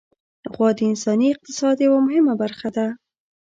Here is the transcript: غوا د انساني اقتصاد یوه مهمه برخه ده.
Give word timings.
غوا 0.53 0.69
د 0.77 0.79
انساني 0.91 1.27
اقتصاد 1.31 1.77
یوه 1.87 1.99
مهمه 2.07 2.33
برخه 2.41 2.69
ده. 2.75 2.87